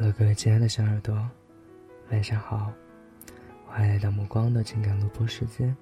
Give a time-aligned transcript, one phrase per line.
[0.00, 1.28] Hello，各位亲爱的小耳朵，
[2.12, 2.72] 晚上好！
[3.66, 5.76] 欢迎来到目光的情感录播时间。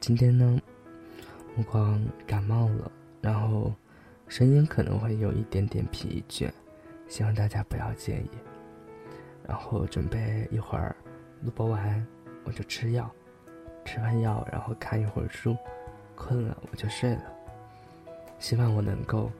[0.00, 0.58] 今天呢，
[1.54, 2.90] 目光感冒了，
[3.20, 3.70] 然后
[4.28, 6.50] 声音可能会有一点点疲倦，
[7.06, 8.30] 希望大家不要介意。
[9.46, 10.96] 然后准备一会儿
[11.42, 12.06] 录播完，
[12.44, 13.10] 我就吃药，
[13.84, 15.54] 吃完药然后看一会儿书，
[16.14, 17.24] 困了我就睡了。
[18.38, 19.30] 希望我能够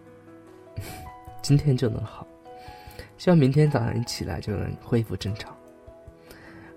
[1.41, 2.27] 今天就能好。
[3.18, 5.56] 希望明天早上一起来就能恢复正常。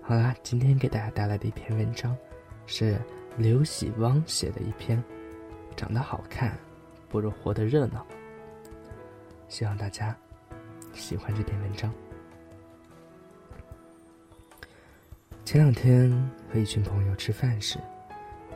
[0.00, 2.16] 好啦，今天给大家带来的一篇文章，
[2.66, 2.98] 是
[3.36, 5.02] 刘喜汪写的一篇，
[5.76, 6.58] 长得好看
[7.08, 8.04] 不如活得热闹。
[9.48, 10.16] 希望大家
[10.94, 11.92] 喜欢这篇文章。
[15.44, 16.10] 前两天
[16.50, 17.78] 和一群朋友吃饭时，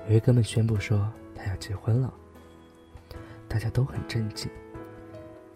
[0.09, 2.13] 有一哥们宣布说他要结婚了，
[3.47, 4.51] 大家都很震惊，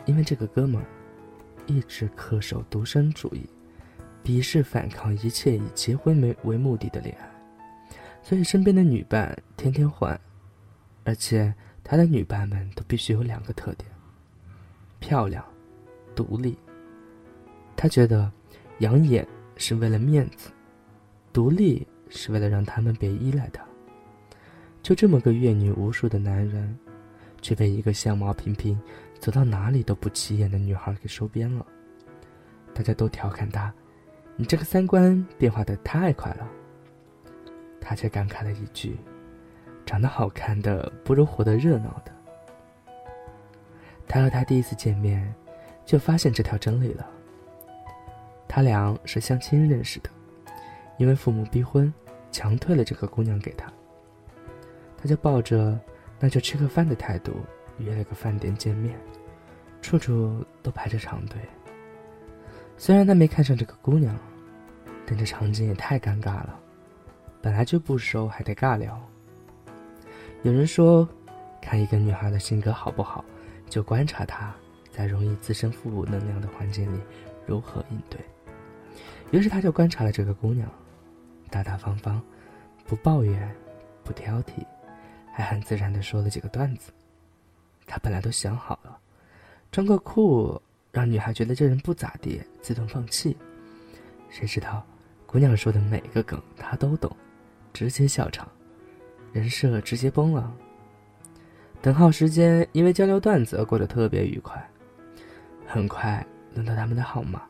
[0.04, 0.87] 因为这个哥们儿。
[1.69, 3.47] 一直恪守独身主义，
[4.24, 7.30] 鄙视反抗一切以结婚为为目的的恋爱，
[8.23, 10.19] 所以身边的女伴天天换，
[11.05, 13.88] 而且他的女伴们都必须有两个特点：
[14.99, 15.45] 漂亮、
[16.16, 16.59] 独立。
[17.77, 18.32] 他觉得
[18.79, 20.51] 养眼是为了面子，
[21.35, 23.63] 独立是为了让他们别依赖他。
[24.82, 26.75] 就这么个阅女无数的男人，
[27.43, 28.80] 却被一个相貌平平。
[29.21, 31.66] 走到哪里都不起眼的女孩给收编了，
[32.73, 33.73] 大家都调侃他
[34.37, 36.49] ：“你这个三观变化的太快了。”
[37.80, 38.97] 他却感慨了一句
[39.85, 42.13] ：“长得好看的不如活得热闹的。”
[44.07, 45.35] 他和他第一次见面，
[45.85, 47.09] 就发现这条真理了。
[48.47, 50.09] 他俩是相亲认识的，
[50.97, 51.93] 因为父母逼婚，
[52.30, 53.71] 强推了这个姑娘给他。
[54.97, 55.79] 他就抱着
[56.19, 57.32] “那就吃个饭”的态度。
[57.79, 58.98] 约了个饭店见面，
[59.80, 61.40] 处处都排着长队。
[62.76, 64.16] 虽然他没看上这个姑娘，
[65.06, 66.58] 但这场景也太尴尬了。
[67.41, 69.00] 本来就不熟，还得尬聊。
[70.42, 71.08] 有人说，
[71.60, 73.25] 看一个女孩的性格好不好，
[73.69, 74.54] 就观察她
[74.91, 77.00] 在容易滋生负能量的环境里
[77.47, 78.20] 如何应对。
[79.30, 80.69] 于是他就观察了这个姑娘，
[81.50, 82.22] 大大方方，
[82.86, 83.54] 不抱怨，
[84.03, 84.64] 不挑剔，
[85.32, 86.91] 还很自然地说了几个段子。
[87.88, 88.97] 他本来都想好了，
[89.72, 90.60] 装个酷，
[90.93, 93.37] 让女孩觉得这人不咋地，自动放弃。
[94.28, 94.87] 谁知道，
[95.26, 97.10] 姑娘说的每个梗他都懂，
[97.72, 98.47] 直接笑场，
[99.32, 100.54] 人设直接崩了。
[101.81, 104.62] 等号时间因为交流段子而过得特别愉快。
[105.66, 107.43] 很快轮到他们的号码，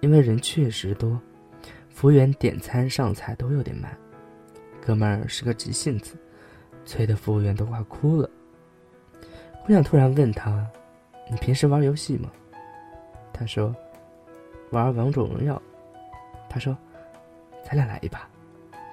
[0.00, 1.20] 因为人确实多，
[1.88, 3.96] 服务员点餐上菜都有点慢。
[4.84, 6.16] 哥们儿是个急性子，
[6.84, 8.28] 催的服务员都快哭了。
[9.64, 10.66] 姑娘突然问他
[11.30, 12.30] ：“你平时玩游戏吗？”
[13.32, 13.74] 他说
[14.70, 15.60] ：“玩王者荣耀。”
[16.50, 16.76] 他说
[17.64, 18.28] ：“咱俩来一把，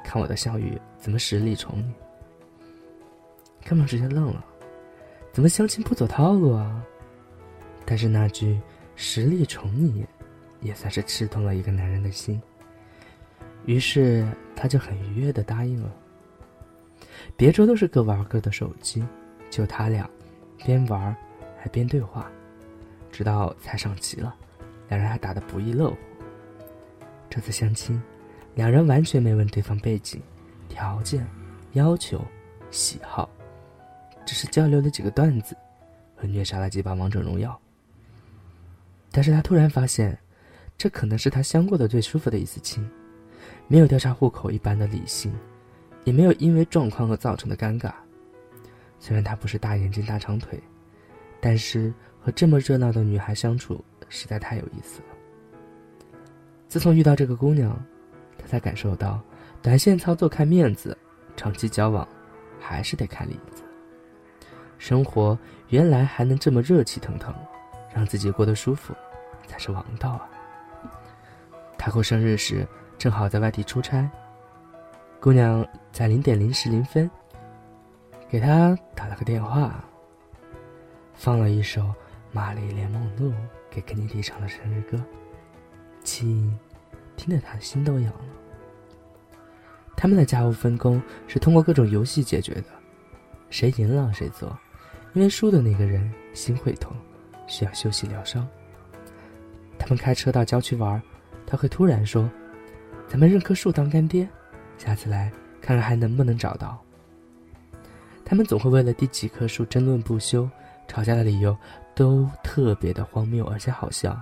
[0.03, 1.93] 看我的项羽怎么实力宠你。”
[3.67, 4.45] 哥们直接愣了
[5.33, 6.83] ：“怎么相亲不走套路啊？”
[7.83, 8.59] 但是那句
[8.95, 10.05] “实力宠你”，
[10.61, 12.39] 也算是刺痛了一个男人的心。
[13.65, 14.25] 于是
[14.55, 15.91] 他就很愉悦的答应了。
[17.35, 19.03] 别桌都是各玩各的手机，
[19.49, 20.09] 就他俩。
[20.65, 21.15] 边玩
[21.57, 22.29] 还边对话，
[23.11, 24.33] 直到菜上齐了，
[24.87, 25.97] 两人还打得不亦乐乎。
[27.29, 28.01] 这次相亲，
[28.55, 30.21] 两人完全没问对方背景、
[30.67, 31.27] 条件、
[31.73, 32.23] 要求、
[32.71, 33.29] 喜好，
[34.25, 35.55] 只是交流了几个段子，
[36.15, 37.59] 和虐杀了几把王者荣耀。
[39.11, 40.17] 但是他突然发现，
[40.77, 42.87] 这可能是他相过的最舒服的一次亲，
[43.67, 45.33] 没有调查户口一般的理性，
[46.03, 47.91] 也没有因为状况而造成的尴尬。
[48.99, 50.61] 虽然她不是大眼睛大长腿，
[51.39, 55.05] 但是和这么热闹的女孩相处实在太有意思了。
[56.67, 57.75] 自从遇到这个姑娘，
[58.37, 59.19] 他才感受到，
[59.61, 60.95] 短线操作看面子，
[61.35, 62.07] 长期交往
[62.59, 63.63] 还是得看里子。
[64.77, 65.37] 生活
[65.69, 67.33] 原来还能这么热气腾腾，
[67.93, 68.93] 让自己过得舒服，
[69.47, 70.29] 才是王道啊！
[71.77, 74.09] 他过生日时正好在外地出差，
[75.19, 77.09] 姑娘在零点零时零分。
[78.29, 79.83] 给他打了个电话，
[81.15, 81.81] 放了一首
[82.31, 83.31] 《玛丽莲梦露》
[83.71, 85.03] 给肯尼迪唱的生日歌，
[86.03, 86.55] 亲，
[87.17, 88.19] 听得他的心都痒了。
[89.97, 92.65] 他们的家务分工是通过各种游戏解决的，
[93.49, 94.55] 谁赢了谁做，
[95.13, 96.95] 因为输的那个人心会痛，
[97.47, 98.47] 需要休息疗伤。
[99.79, 101.01] 他们开车到郊区玩，
[101.47, 102.29] 他会突然说
[103.09, 104.29] ：“咱们认棵树当干爹，
[104.77, 106.79] 下次来看看还能不能找到。”
[108.29, 110.47] 他们总会为了第几棵树争论不休，
[110.87, 111.57] 吵架的理由
[111.95, 114.15] 都特别的荒谬而且好笑。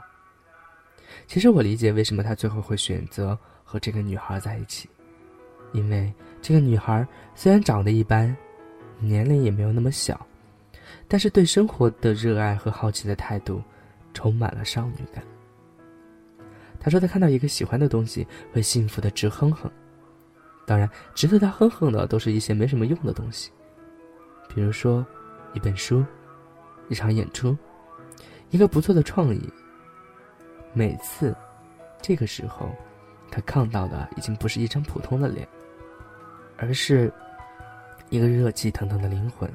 [1.28, 4.88] 其实我理解为什么他最后会选择和这个女孩在一起，
[5.74, 6.10] 因为
[6.42, 7.06] 这个女孩
[7.36, 8.34] 虽然长得一般，
[8.98, 10.26] 年龄也没有那么小，
[11.06, 13.62] 但是对生活的热爱和好奇的态度，
[14.14, 15.22] 充满了少女感。
[16.80, 19.70] 他说他看到一个喜欢的东西会幸福的直哼哼，
[20.66, 23.52] 当然值得他哼哼的都是一些没什么用的东西，
[24.48, 25.06] 比如说
[25.54, 26.04] 一本书、
[26.90, 27.56] 一场演出、
[28.50, 29.54] 一个不错的创意。
[30.74, 31.36] 每次，
[32.02, 32.70] 这个时候，
[33.32, 35.48] 他看到的已经不是一张普通的脸，
[36.58, 37.12] 而是
[38.10, 39.52] 一个热气腾腾的灵魂。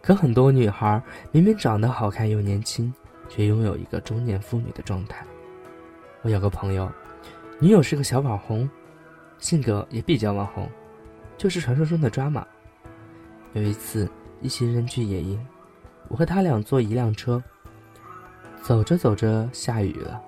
[0.00, 2.92] 可很多女孩明明长得好看又年轻，
[3.28, 5.24] 却拥有一个中年妇女的状态。
[6.22, 6.90] 我有个朋友，
[7.60, 8.68] 女友是个小网红，
[9.38, 10.68] 性格也比较网红，
[11.36, 12.44] 就是传说中的抓马。
[13.54, 14.08] 有一次
[14.40, 15.38] 一行人去野营，
[16.08, 17.42] 我和他俩坐一辆车。
[18.62, 20.20] 走着走着，下雨了，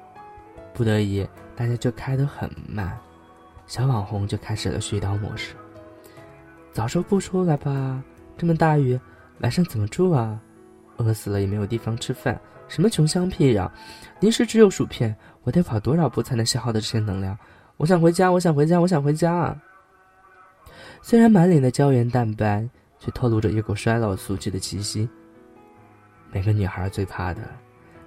[0.72, 2.98] 不得已，大家就开得很慢，
[3.66, 5.54] 小网红就开始了絮叨模式。
[6.72, 8.02] 早说不出来吧，
[8.36, 8.98] 这么大雨，
[9.38, 10.38] 晚上怎么住啊？
[10.96, 12.38] 饿死了也没有地方吃饭，
[12.68, 13.70] 什么穷乡僻壤，
[14.20, 17.38] 零食只有薯片，我得跑多少步才能消耗的这些能量？
[17.76, 19.56] 我想回家，我想回家，我想回家啊！
[21.02, 22.68] 虽然满脸的胶原蛋白，
[23.04, 25.08] 却透露着一股衰老俗气的气息。
[26.32, 27.42] 每个女孩最怕的。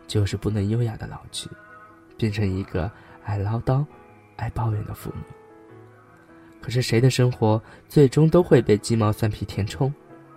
[0.07, 1.49] 就是不能优雅的老去，
[2.15, 2.89] 变成一个
[3.25, 3.85] 爱唠叨、
[4.37, 5.23] 爱抱怨的妇女。
[6.61, 9.93] 可是谁的生活最终都会被鸡毛蒜皮填充，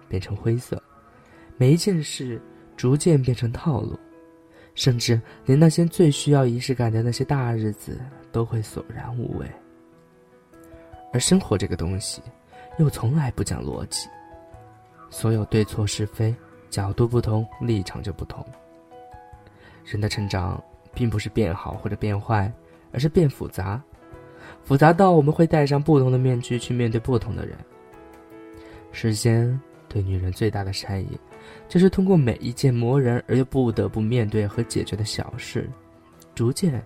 [0.08, 0.82] 变成灰色，
[1.56, 2.42] 每一件事
[2.76, 3.96] 逐渐变成套路，
[4.74, 8.00] 甚至连那些最需要仪式感的那些大日子
[8.32, 9.48] 都会索然无味。
[11.12, 12.20] 而生活这个东西，
[12.80, 14.08] 又从来不讲逻辑，
[15.10, 16.34] 所有对错是非，
[16.70, 18.44] 角度不同，立场就不同。
[19.84, 20.62] 人的成长
[20.94, 22.50] 并不是变好或者变坏，
[22.92, 23.82] 而是变复杂，
[24.62, 27.56] 复杂到我们会戴上不同的面具去面对不同的人。
[28.92, 31.18] 时间对女人最大的善意，
[31.68, 35.68] 就是通过每一件磨人而又不得不面对和解决的小事，
[36.34, 36.80] 逐渐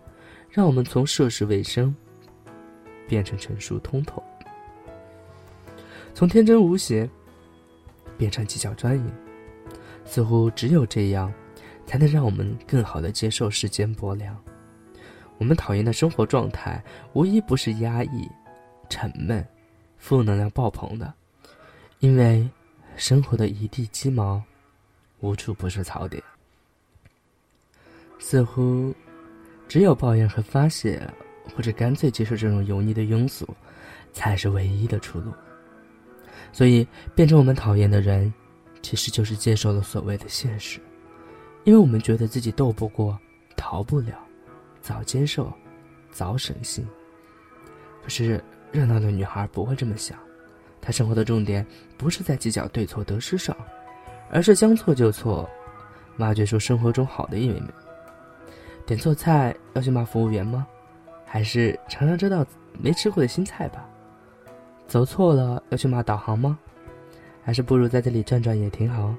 [0.50, 1.94] 让我们从涉世未深
[3.06, 4.22] 变成成熟通透，
[6.14, 7.08] 从天真无邪
[8.16, 9.04] 变成计较专一。
[10.04, 11.32] 似乎只有这样。
[11.86, 14.34] 才能让我们更好的接受世间薄凉。
[15.36, 16.82] 我们讨厌的生活状态，
[17.12, 18.26] 无一不是压抑、
[18.88, 19.46] 沉闷、
[19.98, 21.12] 负能量爆棚的。
[21.98, 22.48] 因为
[22.96, 24.42] 生活的一地鸡毛，
[25.20, 26.22] 无处不是槽点。
[28.18, 28.94] 似乎
[29.68, 30.98] 只有抱怨和发泄，
[31.54, 33.46] 或者干脆接受这种油腻的庸俗，
[34.12, 35.30] 才是唯一的出路。
[36.54, 36.86] 所以，
[37.16, 38.32] 变成我们讨厌的人，
[38.80, 40.78] 其实就是接受了所谓的现实。
[41.64, 43.18] 因为我们觉得自己斗不过，
[43.56, 44.14] 逃不了，
[44.80, 45.52] 早接受，
[46.12, 46.86] 早省心。
[48.04, 48.40] 可是
[48.70, 50.16] 热闹的女孩不会这么想，
[50.80, 51.66] 她生活的重点
[51.98, 53.56] 不是在计较对错得失上，
[54.30, 55.48] 而是将错就错，
[56.18, 57.60] 挖掘出生活中好的一面。
[58.86, 60.66] 点错菜要去骂服务员吗？
[61.26, 62.46] 还是尝尝这道
[62.78, 63.88] 没吃过的新菜吧？
[64.86, 66.58] 走错了要去骂导航吗？
[67.42, 69.14] 还是不如在这里转转也挺好，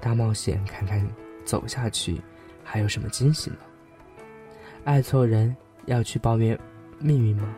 [0.00, 1.06] 大冒险看看。
[1.44, 2.20] 走下去，
[2.64, 3.56] 还有什么惊喜呢？
[4.82, 5.54] 爱错人
[5.84, 6.58] 要去抱怨
[6.98, 7.54] 命运吗？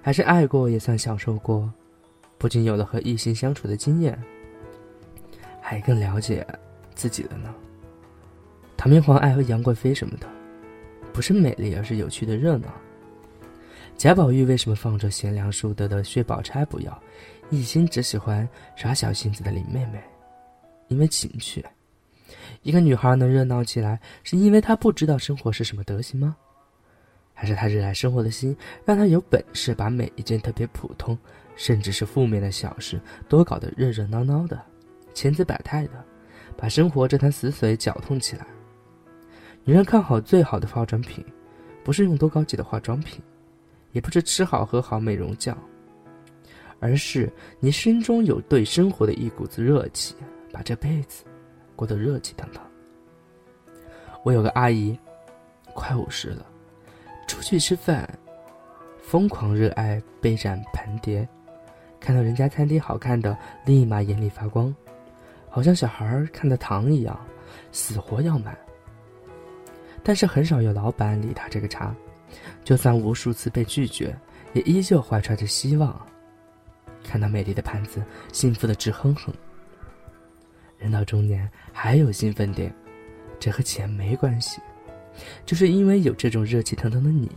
[0.00, 1.68] 还是爱过也算享受过？
[2.38, 4.16] 不仅有了和异性相处的经验，
[5.60, 6.46] 还更了解
[6.94, 7.52] 自己的呢？
[8.76, 10.28] 唐明皇爱和杨贵妃什么的，
[11.12, 12.68] 不是美丽，而是有趣的热闹。
[14.00, 17.02] 贾宝玉为什么放着贤良淑德的薛宝钗不要，
[17.50, 20.02] 一心只喜欢耍小性子的林妹妹？
[20.88, 21.62] 因为情趣。
[22.62, 26.34] 一个女孩能热闹起来，是因为她不知道生活是什么德行吗？
[27.34, 31.18] 还是她热爱生活的心，让她有本事把每一件特别普通，
[31.54, 34.58] 甚至是负面的小事，都搞得热热闹闹的，
[35.12, 36.02] 千姿百态的，
[36.56, 38.46] 把生活这潭死水搅动起来？
[39.62, 41.22] 女人看好最好的化妆品，
[41.84, 43.20] 不是用多高级的化妆品，
[43.92, 45.56] 也不是吃好喝好美容觉，
[46.78, 50.14] 而是你心中有对生活的一股子热气，
[50.52, 51.24] 把这辈子。
[51.76, 52.62] 过得热气腾腾。
[54.22, 54.98] 我有个阿姨，
[55.72, 56.44] 快五十了，
[57.26, 58.06] 出去吃饭，
[59.00, 61.26] 疯狂热爱杯盏盘碟，
[61.98, 64.76] 看到人家餐厅好看的，立马眼里发光，
[65.48, 67.18] 好像小孩看到糖一样，
[67.72, 68.54] 死活要买。
[70.02, 71.96] 但是很少有老板理他这个茬，
[72.64, 74.16] 就算无数次被拒绝，
[74.52, 76.00] 也依旧怀揣着希望，
[77.02, 79.32] 看到美丽的盘子，幸福的直哼哼。
[80.78, 82.74] 人到中年还有兴奋点，
[83.38, 84.60] 这和钱没关系，
[85.44, 87.30] 就是因为有这种热气腾腾的你，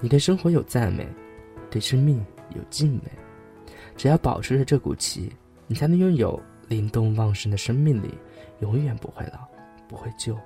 [0.00, 1.06] 你对生活有赞美，
[1.70, 2.24] 对生命
[2.54, 3.10] 有敬畏。
[3.96, 5.32] 只要保持着这股气，
[5.66, 8.14] 你才能拥有灵动旺盛的生命力，
[8.60, 9.40] 永远不会老，
[9.88, 10.38] 不会旧，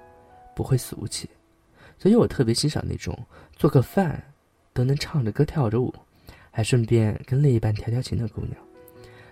[0.57, 1.29] 不会俗气。
[1.99, 3.19] 所以我特别欣赏那种
[3.55, 4.23] 做个饭
[4.73, 5.95] 都能唱着歌跳着舞，
[6.51, 8.53] 还顺便跟另一半调调情的姑娘。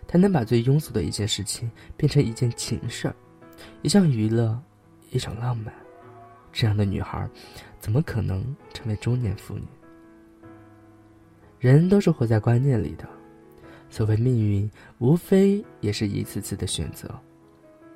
[0.07, 3.15] 她能把最庸俗的一件事情变成一件情事儿，
[3.83, 4.61] 一项娱乐，
[5.11, 5.73] 一种浪漫。
[6.53, 7.27] 这样的女孩，
[7.81, 9.63] 怎么可能成为中年妇女？
[11.59, 13.09] 人都是活在观念里的，
[13.89, 17.09] 所谓命运，无非也是一次次的选择。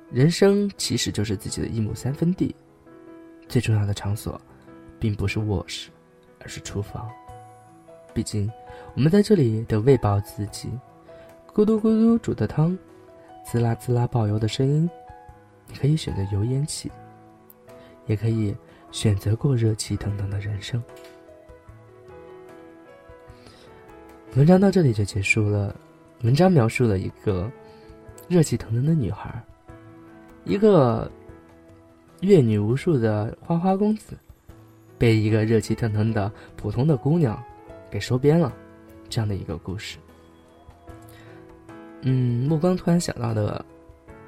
[0.09, 2.55] 人生其实就是自己的一亩三分地，
[3.47, 4.41] 最重要的场所，
[4.99, 5.89] 并不是卧室，
[6.39, 7.09] 而是厨房。
[8.13, 8.51] 毕竟，
[8.95, 10.69] 我们在这里得喂饱自己，
[11.53, 12.77] 咕嘟咕嘟煮的汤，
[13.45, 14.89] 滋啦滋啦爆油的声音，
[15.67, 16.91] 你可以选择油烟气。
[18.07, 18.55] 也可以
[18.89, 20.81] 选择过热气腾腾的人生。
[24.37, 25.75] 文章到这里就结束了。
[26.21, 27.51] 文章描述了一个
[28.29, 29.43] 热气腾腾的女孩，
[30.45, 31.11] 一个
[32.21, 34.17] 阅女无数的花花公子，
[34.97, 37.41] 被一个热气腾腾的普通的姑娘
[37.89, 38.53] 给收编了，
[39.09, 39.97] 这样的一个故事。
[42.01, 43.63] 嗯，目光突然想到的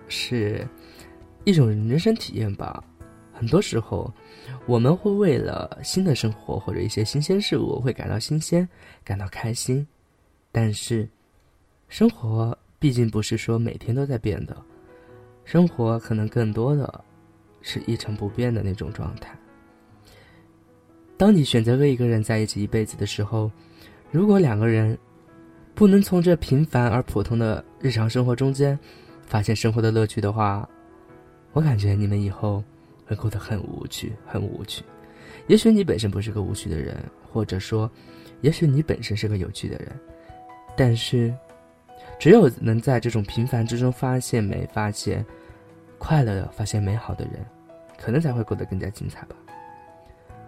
[0.08, 0.68] 是
[1.44, 2.84] 一种人生体验吧。
[3.32, 4.12] 很多时候，
[4.66, 8.68] 我们会为了新的生活或者一些新鲜事物会感到新鲜，
[9.04, 9.88] 感到开心。
[10.52, 11.08] 但是，
[11.88, 14.58] 生活毕竟不是说每天都在变的，
[15.46, 17.02] 生活可能更多的
[17.62, 19.34] 是一成不变的那种状态。
[21.20, 23.52] 当你选择和一个人在一起一辈子的时候，
[24.10, 24.98] 如果两个人
[25.76, 28.80] 不能从这平凡而普通的日常生活中间
[29.28, 30.68] 发现生活的乐趣的话，
[31.52, 32.64] 我感觉你们以后。
[33.06, 34.84] 会过得很无趣，很无趣。
[35.48, 36.96] 也许你本身不是个无趣的人，
[37.34, 37.90] 或者说，
[38.42, 40.00] 也许你本身是个有趣的人。
[40.78, 41.34] 但是，
[42.20, 45.26] 只有能在这种平凡之中发现美、发现
[45.98, 47.44] 快乐、发现美好的人，
[47.98, 49.36] 可能才会过得更加精彩吧。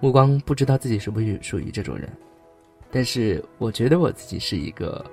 [0.02, 2.10] 目光不知道自己是不是属于这种人，
[2.92, 5.06] 但是我觉得我自己是一个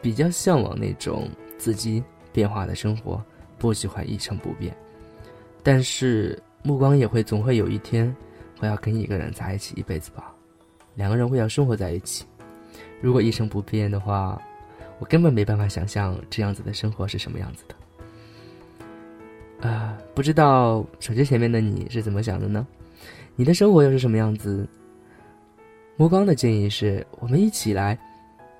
[0.00, 2.00] 比较向往那种自己
[2.32, 3.20] 变化的生活，
[3.58, 4.72] 不喜欢一成不变。
[5.64, 6.40] 但是。
[6.62, 8.14] 目光也会总会有一天，
[8.58, 10.30] 会要跟一个人在一起一辈子吧，
[10.94, 12.26] 两个人会要生活在一起。
[13.00, 14.38] 如果一成不变的话，
[14.98, 17.74] 我根本没办法想象这样子的生活是什么样子的。
[19.70, 22.66] 啊，不知道手机前面的你是怎么想的呢？
[23.40, 24.68] 你的生活又是什么样子？
[25.96, 27.98] 目光的建议是我们一起来，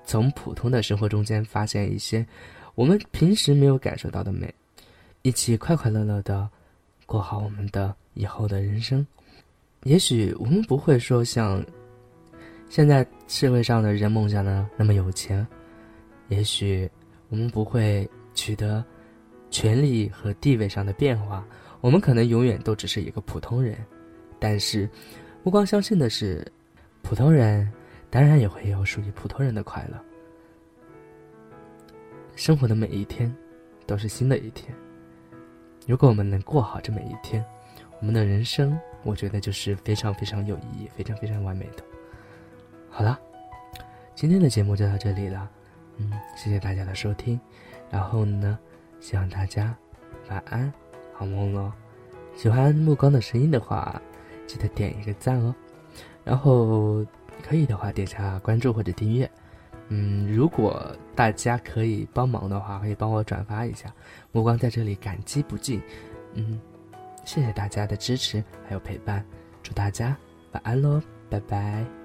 [0.03, 2.25] 从普通的生活中间发现一些
[2.73, 4.51] 我们平时没有感受到的美，
[5.21, 6.49] 一起快快乐乐的。
[7.05, 9.05] 过好我们的以后的人生，
[9.83, 11.63] 也许我们不会说像
[12.67, 15.45] 现在社会上的人梦想的那么有钱，
[16.29, 16.89] 也许
[17.29, 18.83] 我们不会取得
[19.51, 21.45] 权力和地位上的变化，
[21.81, 23.77] 我们可能永远都只是一个普通人。
[24.41, 24.89] 但是，
[25.43, 26.43] 目光相信的是，
[27.03, 27.71] 普通人
[28.09, 30.03] 当然也会有属于普通人的快乐。
[32.35, 33.31] 生活的每一天，
[33.85, 34.75] 都是新的一天。
[35.85, 37.45] 如果我们能过好这每一天，
[37.99, 41.83] 我们的人生，我觉得就是非常非常有意义、非常非常完美的。
[42.89, 43.19] 好了，
[44.15, 45.47] 今天的节目就到这里了，
[45.97, 47.39] 嗯，谢谢大家的收听。
[47.91, 48.57] 然后呢，
[48.99, 49.77] 希望大家
[50.29, 50.73] 晚安，
[51.13, 51.71] 好梦哦。
[52.35, 54.01] 喜欢目光的声音的话，
[54.51, 55.55] 记得点一个赞哦。
[56.25, 57.05] 然后
[57.41, 59.29] 可以的话，点下关注或者订阅。
[59.87, 63.93] 嗯，如果大家可以帮忙的话，可以帮我转发一下，
[64.31, 65.81] 目光在这里感激不尽。
[66.33, 66.59] 嗯，
[67.23, 69.25] 谢谢大家的支持还有陪伴，
[69.63, 70.15] 祝大家
[70.51, 72.00] 晚安喽，拜拜。